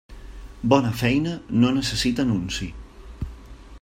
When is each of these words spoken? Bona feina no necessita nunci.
Bona 0.73 0.93
feina 1.01 1.33
no 1.65 1.71
necessita 1.77 2.27
nunci. 2.31 2.71